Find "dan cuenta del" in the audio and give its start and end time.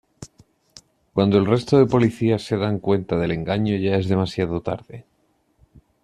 2.57-3.29